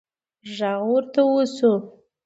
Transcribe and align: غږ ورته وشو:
غږ 0.55 0.81
ورته 0.89 1.21
وشو: 1.31 1.73